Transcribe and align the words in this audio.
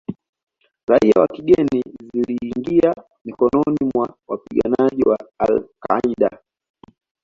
raia 0.87 1.19
wa 1.21 1.27
kigeni 1.27 1.83
ziliingia 2.13 2.93
mikononi 3.25 3.77
mwa 3.95 4.17
wapiganaji 4.27 5.01
wa 5.03 5.17
Al 5.39 5.67
Qaeda 5.79 6.39